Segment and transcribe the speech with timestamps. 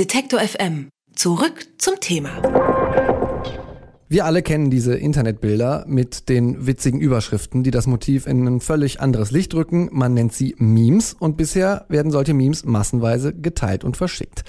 [0.00, 0.88] Detektor FM.
[1.14, 2.30] Zurück zum Thema.
[4.08, 9.02] Wir alle kennen diese Internetbilder mit den witzigen Überschriften, die das Motiv in ein völlig
[9.02, 9.90] anderes Licht rücken.
[9.92, 14.44] Man nennt sie Memes und bisher werden solche Memes massenweise geteilt und verschickt.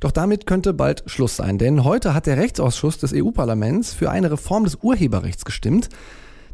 [0.00, 4.30] Doch damit könnte bald Schluss sein, denn heute hat der Rechtsausschuss des EU-Parlaments für eine
[4.30, 5.88] Reform des Urheberrechts gestimmt.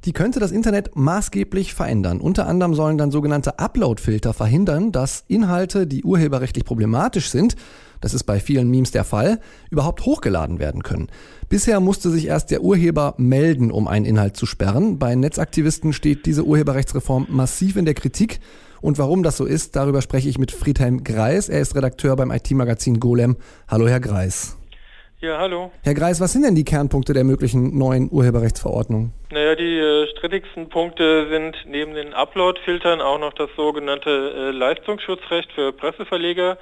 [0.05, 2.21] Die könnte das Internet maßgeblich verändern.
[2.21, 7.57] Unter anderem sollen dann sogenannte Upload-Filter verhindern, dass Inhalte, die urheberrechtlich problematisch sind,
[8.01, 9.41] das ist bei vielen Memes der Fall,
[9.71, 11.09] überhaupt hochgeladen werden können.
[11.49, 14.99] Bisher musste sich erst der Urheber melden, um einen Inhalt zu sperren.
[14.99, 18.41] Bei Netzaktivisten steht diese Urheberrechtsreform massiv in der Kritik.
[18.81, 21.49] Und warum das so ist, darüber spreche ich mit Friedhelm Greis.
[21.49, 23.37] Er ist Redakteur beim IT-Magazin Golem.
[23.69, 24.57] Hallo, Herr Greis.
[25.19, 25.73] Ja, hallo.
[25.83, 29.13] Herr Greis, was sind denn die Kernpunkte der möglichen neuen Urheberrechtsverordnung?
[29.31, 35.51] Naja, die äh, strittigsten Punkte sind neben den Upload-Filtern auch noch das sogenannte äh, Leistungsschutzrecht
[35.53, 36.59] für Presseverleger.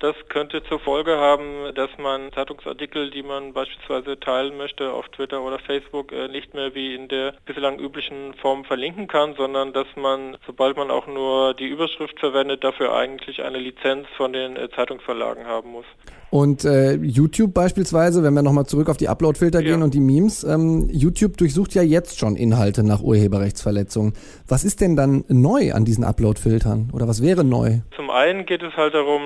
[0.00, 5.42] Das könnte zur Folge haben, dass man Zeitungsartikel, die man beispielsweise teilen möchte auf Twitter
[5.42, 9.88] oder Facebook, äh, nicht mehr wie in der bislang üblichen Form verlinken kann, sondern dass
[9.96, 14.68] man, sobald man auch nur die Überschrift verwendet, dafür eigentlich eine Lizenz von den äh,
[14.70, 15.86] Zeitungsverlagen haben muss.
[16.30, 19.70] Und äh, YouTube beispielsweise, wenn wir nochmal zurück auf die Uploadfilter ja.
[19.70, 24.12] gehen und die Memes, ähm, YouTube durchsucht ja jetzt schon Inhalte nach Urheberrechtsverletzungen.
[24.46, 27.78] Was ist denn dann neu an diesen Uploadfiltern oder was wäre neu?
[27.96, 29.22] Zum einen geht es halt darum,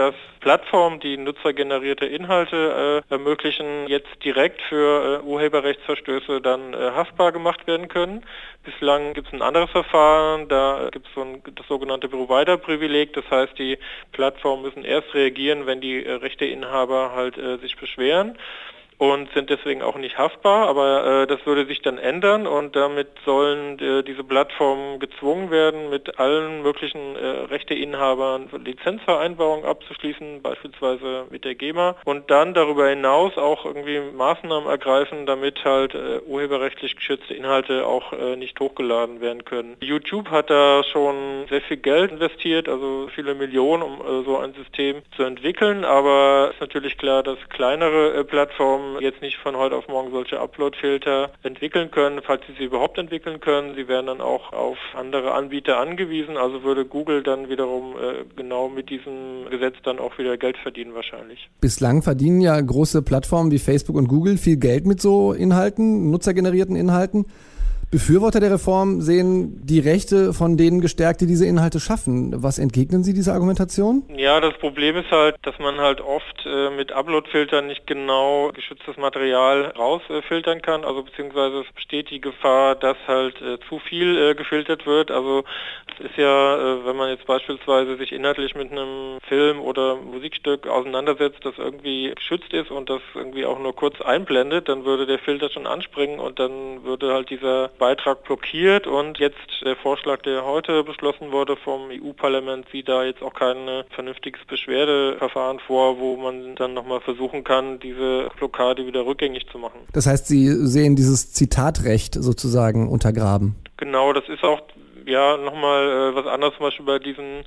[0.00, 7.32] dass Plattformen, die nutzergenerierte Inhalte äh, ermöglichen, jetzt direkt für äh, Urheberrechtsverstöße dann äh, haftbar
[7.32, 8.24] gemacht werden können.
[8.64, 13.58] Bislang gibt es ein anderes Verfahren, da gibt es so das sogenannte Provider-Privileg, das heißt,
[13.58, 13.76] die
[14.12, 18.38] Plattformen müssen erst reagieren, wenn die äh, Rechteinhaber halt äh, sich beschweren
[19.00, 23.08] und sind deswegen auch nicht haftbar, aber äh, das würde sich dann ändern und damit
[23.24, 31.46] sollen äh, diese Plattformen gezwungen werden, mit allen möglichen äh, Rechteinhabern Lizenzvereinbarungen abzuschließen, beispielsweise mit
[31.46, 37.32] der GEMA und dann darüber hinaus auch irgendwie Maßnahmen ergreifen, damit halt äh, urheberrechtlich geschützte
[37.32, 39.78] Inhalte auch äh, nicht hochgeladen werden können.
[39.80, 44.52] YouTube hat da schon sehr viel Geld investiert, also viele Millionen, um äh, so ein
[44.52, 48.24] System zu entwickeln, aber es ist natürlich klar, dass kleinere äh,
[48.98, 53.40] Jetzt nicht von heute auf morgen solche Upload-Filter entwickeln können, falls sie sie überhaupt entwickeln
[53.40, 53.74] können.
[53.74, 58.68] Sie werden dann auch auf andere Anbieter angewiesen, also würde Google dann wiederum äh, genau
[58.68, 61.48] mit diesem Gesetz dann auch wieder Geld verdienen wahrscheinlich.
[61.60, 66.76] Bislang verdienen ja große Plattformen wie Facebook und Google viel Geld mit so Inhalten, nutzergenerierten
[66.76, 67.26] Inhalten.
[67.90, 72.32] Befürworter der Reform sehen die Rechte von denen gestärkt, die diese Inhalte schaffen.
[72.36, 74.04] Was entgegnen Sie dieser Argumentation?
[74.14, 78.96] Ja, das Problem ist halt, dass man halt oft äh, mit Upload-Filtern nicht genau geschütztes
[78.96, 80.84] Material rausfiltern kann.
[80.84, 85.10] Also beziehungsweise es besteht die Gefahr, dass halt äh, zu viel äh, gefiltert wird.
[85.10, 85.42] Also
[85.98, 90.68] es ist ja, äh, wenn man jetzt beispielsweise sich inhaltlich mit einem Film oder Musikstück
[90.68, 95.18] auseinandersetzt, das irgendwie geschützt ist und das irgendwie auch nur kurz einblendet, dann würde der
[95.18, 100.44] Filter schon anspringen und dann würde halt dieser Beitrag blockiert und jetzt der Vorschlag, der
[100.44, 103.56] heute beschlossen wurde vom EU-Parlament, sieht da jetzt auch kein
[103.94, 109.80] vernünftiges Beschwerdeverfahren vor, wo man dann nochmal versuchen kann, diese Blockade wieder rückgängig zu machen.
[109.92, 113.56] Das heißt, Sie sehen dieses Zitatrecht sozusagen untergraben?
[113.78, 114.60] Genau, das ist auch
[115.06, 117.44] ja nochmal äh, was anderes zum Beispiel bei diesen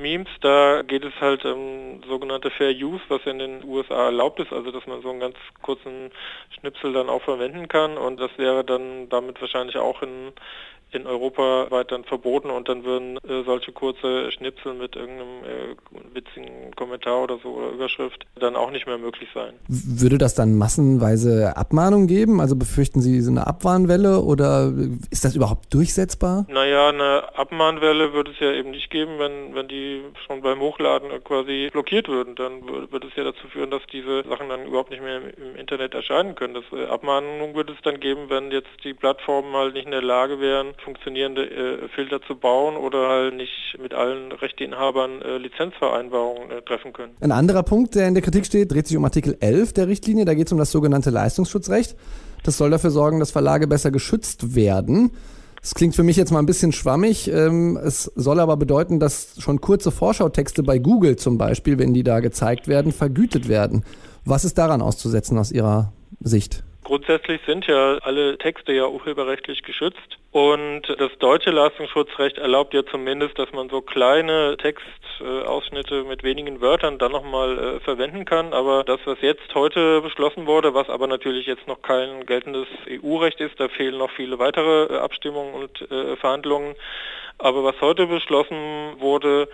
[0.00, 4.52] Memes, da geht es halt um sogenannte Fair Use, was in den USA erlaubt ist,
[4.52, 6.10] also dass man so einen ganz kurzen
[6.58, 10.32] Schnipsel dann auch verwenden kann und das wäre dann damit wahrscheinlich auch in
[10.92, 16.14] in Europa weit dann verboten und dann würden äh, solche kurze Schnipsel mit irgendeinem äh,
[16.14, 19.54] witzigen Kommentar oder so oder Überschrift dann auch nicht mehr möglich sein.
[19.68, 22.40] Würde das dann massenweise Abmahnungen geben?
[22.40, 24.72] Also befürchten Sie so eine Abmahnwelle oder
[25.10, 26.46] ist das überhaupt durchsetzbar?
[26.48, 31.10] Naja, eine Abmahnwelle würde es ja eben nicht geben, wenn, wenn die schon beim Hochladen
[31.24, 32.34] quasi blockiert würden.
[32.34, 35.94] Dann würde es ja dazu führen, dass diese Sachen dann überhaupt nicht mehr im, Internet
[35.94, 36.54] erscheinen können.
[36.54, 40.02] Das äh, Abmahnung würde es dann geben, wenn jetzt die Plattformen halt nicht in der
[40.02, 46.50] Lage wären, funktionierende äh, Filter zu bauen oder halt nicht mit allen Rechteinhabern äh, Lizenzvereinbarungen
[46.50, 47.12] äh, treffen können.
[47.20, 50.24] Ein anderer Punkt, der in der Kritik steht, dreht sich um Artikel 11 der Richtlinie.
[50.24, 51.96] Da geht es um das sogenannte Leistungsschutzrecht.
[52.42, 55.12] Das soll dafür sorgen, dass Verlage besser geschützt werden.
[55.60, 57.28] Das klingt für mich jetzt mal ein bisschen schwammig.
[57.28, 62.02] Ähm, es soll aber bedeuten, dass schon kurze Vorschautexte bei Google zum Beispiel, wenn die
[62.02, 63.84] da gezeigt werden, vergütet werden.
[64.24, 66.64] Was ist daran auszusetzen aus Ihrer Sicht?
[66.82, 73.38] Grundsätzlich sind ja alle Texte ja urheberrechtlich geschützt und das deutsche Leistungsschutzrecht erlaubt ja zumindest,
[73.38, 78.54] dass man so kleine Textausschnitte mit wenigen Wörtern dann nochmal äh, verwenden kann.
[78.54, 83.40] Aber das, was jetzt heute beschlossen wurde, was aber natürlich jetzt noch kein geltendes EU-Recht
[83.40, 86.76] ist, da fehlen noch viele weitere äh, Abstimmungen und äh, Verhandlungen.
[87.38, 89.48] Aber was heute beschlossen wurde,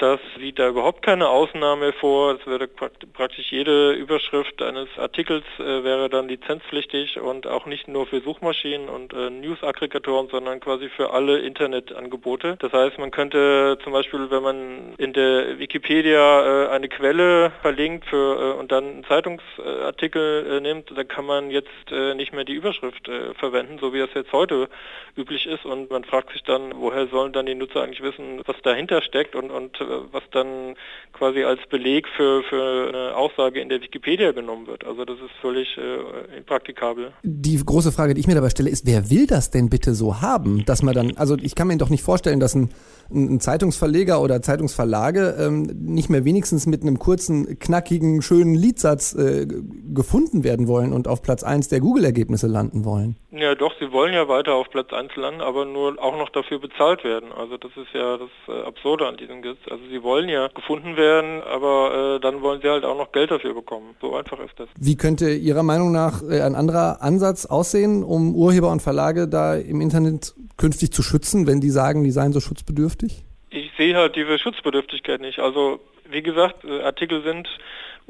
[0.00, 2.34] Das sieht da überhaupt keine Ausnahme vor.
[2.34, 8.06] Es würde praktisch jede Überschrift eines Artikels äh, wäre dann lizenzpflichtig und auch nicht nur
[8.06, 12.56] für Suchmaschinen und äh, News-Aggregatoren, sondern quasi für alle Internetangebote.
[12.60, 18.06] Das heißt, man könnte zum Beispiel, wenn man in der Wikipedia äh, eine Quelle verlinkt
[18.06, 22.44] für, äh, und dann einen Zeitungsartikel äh, nimmt, dann kann man jetzt äh, nicht mehr
[22.44, 24.70] die Überschrift verwenden, so wie das jetzt heute
[25.14, 25.66] üblich ist.
[25.66, 29.34] Und man fragt sich dann, woher sollen dann die Nutzer eigentlich wissen, was dahinter steckt
[29.34, 29.78] und, und
[30.12, 30.74] was dann
[31.12, 34.86] quasi als Beleg für, für eine Aussage in der Wikipedia genommen wird.
[34.86, 37.12] Also das ist völlig äh, impraktikabel.
[37.22, 40.20] Die große Frage, die ich mir dabei stelle, ist, wer will das denn bitte so
[40.20, 40.64] haben?
[40.64, 42.70] Dass man dann, also ich kann mir doch nicht vorstellen, dass ein,
[43.10, 49.46] ein Zeitungsverleger oder Zeitungsverlage ähm, nicht mehr wenigstens mit einem kurzen, knackigen, schönen Liedsatz äh,
[49.92, 53.16] gefunden werden wollen und auf Platz 1 der Google-Ergebnisse landen wollen.
[53.30, 56.58] Ja doch, sie wollen ja weiter auf Platz 1 landen, aber nur auch noch dafür
[56.58, 57.32] bezahlt werden.
[57.32, 59.60] Also das ist ja das äh, Absurde an diesem Gesetz.
[59.70, 63.30] Also sie wollen ja gefunden werden, aber äh, dann wollen sie halt auch noch Geld
[63.30, 63.94] dafür bekommen.
[64.00, 64.68] So einfach ist das.
[64.78, 69.54] Wie könnte Ihrer Meinung nach äh, ein anderer Ansatz aussehen, um Urheber und Verlage da
[69.56, 73.24] im Internet künftig zu schützen, wenn die sagen, die seien so schutzbedürftig?
[73.50, 75.38] Ich sehe halt diese Schutzbedürftigkeit nicht.
[75.38, 75.80] Also
[76.10, 77.48] wie gesagt, äh, Artikel sind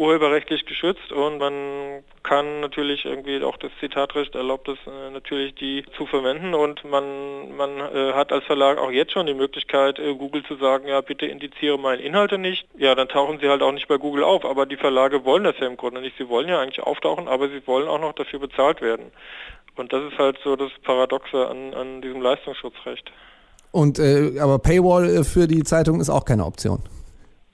[0.00, 5.84] urheberrechtlich geschützt und man kann natürlich irgendwie auch das Zitatrecht erlaubt es äh, natürlich die
[5.94, 10.14] zu verwenden und man man äh, hat als Verlag auch jetzt schon die Möglichkeit äh,
[10.14, 12.66] Google zu sagen ja bitte indiziere meine Inhalte nicht.
[12.78, 15.58] Ja dann tauchen sie halt auch nicht bei Google auf aber die Verlage wollen das
[15.60, 16.16] ja im Grunde nicht.
[16.16, 19.12] Sie wollen ja eigentlich auftauchen aber sie wollen auch noch dafür bezahlt werden.
[19.76, 23.12] Und das ist halt so das Paradoxe an an diesem Leistungsschutzrecht.
[23.70, 26.82] Und äh, aber Paywall äh, für die Zeitung ist auch keine Option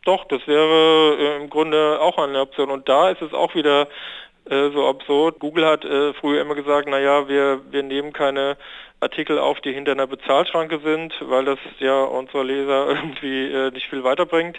[0.06, 2.70] doch, das wäre äh, im Grunde auch eine Option.
[2.70, 3.88] Und da ist es auch wieder
[4.48, 5.40] äh, so absurd.
[5.40, 8.56] Google hat äh, früher immer gesagt, naja, wir, wir nehmen keine
[9.00, 13.88] Artikel auf, die hinter einer Bezahlschranke sind, weil das ja unsere Leser irgendwie äh, nicht
[13.88, 14.58] viel weiterbringt.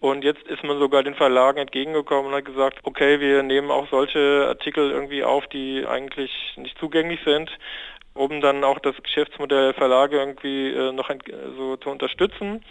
[0.00, 3.88] Und jetzt ist man sogar den Verlagen entgegengekommen und hat gesagt, okay, wir nehmen auch
[3.90, 7.50] solche Artikel irgendwie auf, die eigentlich nicht zugänglich sind
[8.18, 11.08] um dann auch das Geschäftsmodell Verlage irgendwie äh, noch
[11.56, 12.64] so zu unterstützen.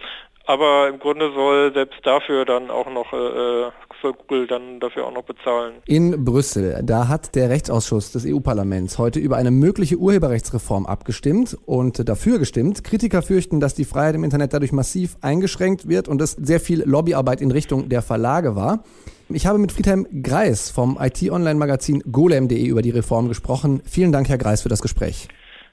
[0.48, 3.72] Aber im Grunde soll selbst dafür dann auch noch, äh, äh,
[4.02, 5.76] soll Google dann dafür auch noch bezahlen.
[5.86, 12.08] In Brüssel, da hat der Rechtsausschuss des EU-Parlaments heute über eine mögliche Urheberrechtsreform abgestimmt und
[12.08, 12.86] dafür gestimmt.
[12.86, 16.82] Kritiker fürchten, dass die Freiheit im Internet dadurch massiv eingeschränkt wird und es sehr viel
[16.84, 18.86] Lobbyarbeit in Richtung der Verlage war.
[19.28, 23.82] Ich habe mit Friedhelm Greis vom IT-Online-Magazin golem.de über die Reform gesprochen.
[23.86, 25.28] Vielen Dank, Herr Greis, für das Gespräch.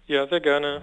[0.06, 0.82] Ja, sehr gerne.